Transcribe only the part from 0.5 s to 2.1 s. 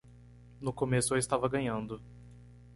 No começo eu estava ganhando.